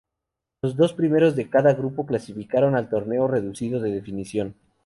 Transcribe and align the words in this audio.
Los 0.63 0.75
dos 0.75 0.93
primeros 0.93 1.35
de 1.35 1.47
cada 1.47 1.75
grupo 1.75 2.07
clasificaron 2.07 2.75
al 2.75 2.89
torneo 2.89 3.27
reducido 3.27 3.79
de 3.79 3.91
definición. 3.91 4.55